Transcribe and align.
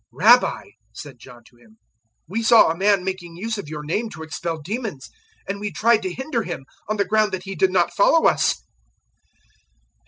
009:038 0.15 0.19
"Rabbi," 0.19 0.65
said 0.93 1.19
John 1.19 1.43
to 1.43 1.57
Him, 1.57 1.77
"we 2.27 2.41
saw 2.41 2.71
a 2.71 2.75
man 2.75 3.03
making 3.03 3.35
use 3.37 3.59
of 3.59 3.69
your 3.69 3.83
name 3.83 4.09
to 4.09 4.23
expel 4.23 4.57
demons, 4.59 5.11
and 5.47 5.59
we 5.59 5.71
tried 5.71 6.01
to 6.01 6.11
hinder 6.11 6.41
him, 6.41 6.65
on 6.89 6.97
the 6.97 7.05
ground 7.05 7.31
that 7.33 7.43
he 7.43 7.53
did 7.53 7.69
not 7.69 7.93
follow 7.93 8.27
us." 8.27 8.63